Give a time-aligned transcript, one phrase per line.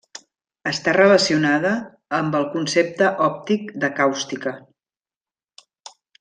[0.69, 1.73] Està relacionada
[2.21, 4.55] amb el concepte òptic de càustica.